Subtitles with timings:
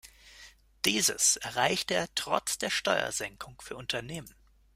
[0.83, 4.33] Dieses erreichte er trotz der Steuersenkung für Unternehmen.